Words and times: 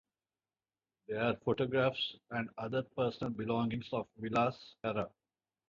There 1.07 1.21
are 1.21 1.35
photographs 1.45 2.15
and 2.31 2.49
other 2.57 2.81
personal 2.97 3.33
belongings 3.33 3.87
of 3.91 4.07
Villa's 4.17 4.57
era. 4.83 5.11